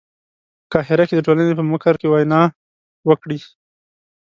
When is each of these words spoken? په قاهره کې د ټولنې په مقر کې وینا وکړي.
په 0.67 0.67
قاهره 0.71 1.03
کې 1.07 1.15
د 1.17 1.21
ټولنې 1.27 1.53
په 1.59 1.63
مقر 1.71 1.93
کې 2.01 2.07
وینا 2.13 2.41
وکړي. 3.09 3.39